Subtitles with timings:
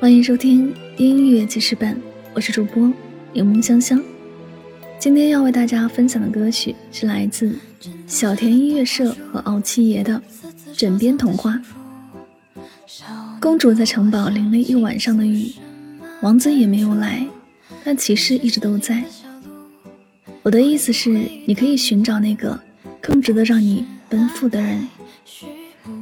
[0.00, 2.00] 欢迎收听音乐记事本，
[2.32, 2.90] 我是主播
[3.34, 4.02] 柠檬香香。
[4.98, 7.54] 今天要为大家分享的歌曲是来自
[8.06, 10.18] 小田音乐社和敖七爷的
[10.74, 11.60] 《枕边童话》。
[13.38, 15.52] 公主在城堡淋了一晚上的雨，
[16.22, 17.26] 王子也没有来，
[17.84, 19.04] 但骑士一直都在。
[20.42, 21.10] 我的意思是，
[21.44, 22.58] 你可以寻找那个
[23.02, 24.88] 更值得让你奔赴的人。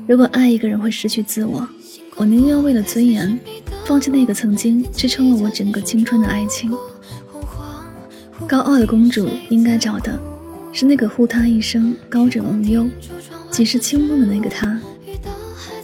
[0.07, 1.69] 如果爱一个人会失去自我，
[2.15, 3.37] 我宁愿为了尊严。
[3.89, 6.71] 放弃那个曾经支撑了我整个青春的爱情。
[8.47, 10.21] 高傲的公主应该找的
[10.75, 12.87] 是那个护她一生、高枕无忧、
[13.51, 14.79] 几世清梦的那个他，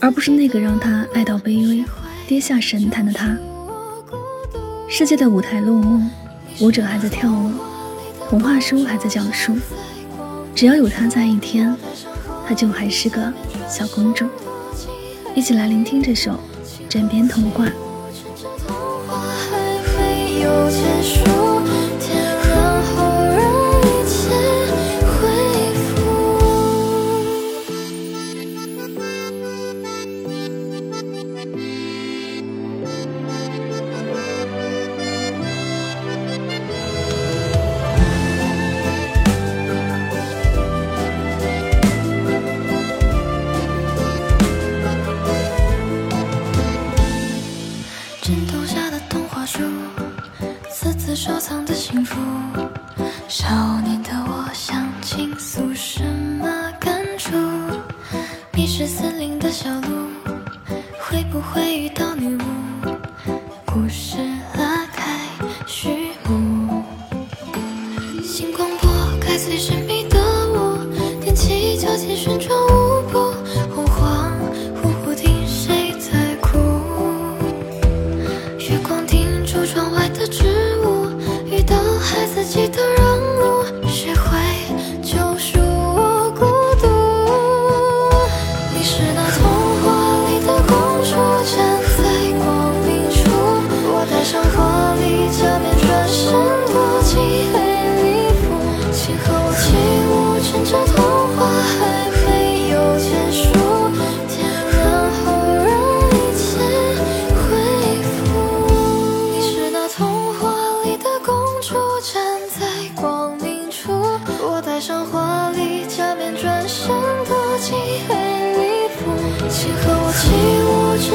[0.01, 1.83] 而不是那个让她爱到卑微、
[2.29, 3.39] 跌下神坛的他。
[4.87, 6.07] 世界的舞台落幕，
[6.61, 7.53] 舞者还在跳舞，
[8.29, 9.57] 童话书还在讲述。
[10.55, 11.75] 只要有她在一天，
[12.47, 13.33] 她就还是个
[13.67, 14.27] 小公主。
[15.34, 16.33] 一起来聆听这首
[16.87, 17.65] 《枕边童话》。
[20.85, 21.34] 结束。
[51.15, 52.17] 收藏的幸福，
[53.29, 53.47] 少
[53.83, 56.47] 年的我想倾诉什么
[56.81, 57.31] 感触？
[58.53, 60.09] 迷失森林的小路，
[60.98, 62.41] 会不会遇到女巫？
[63.65, 64.19] 故事
[64.59, 65.21] 拉开
[65.69, 66.83] 序幕，
[68.25, 68.91] 星光拨
[69.21, 70.19] 开最神秘的
[70.49, 70.78] 雾，
[71.25, 73.19] 踮起脚尖旋转舞步，
[73.73, 74.33] 恍恍
[74.83, 76.59] 惚惚听谁在哭？
[78.59, 80.27] 月光映出窗外的